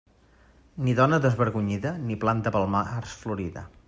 [0.85, 3.65] Ni dona desvergonyida ni planta pel març florida.